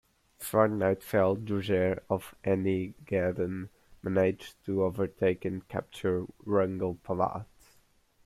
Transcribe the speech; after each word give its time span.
Before 0.39 0.67
night 0.67 1.03
fell, 1.03 1.35
Drejer 1.37 2.01
of 2.09 2.33
"Enigheden" 2.43 3.69
managed 4.01 4.55
to 4.65 4.83
overtake 4.85 5.45
and 5.45 5.67
capture 5.67 6.25
"Wrangel 6.43 6.97
Palats". 7.05 7.75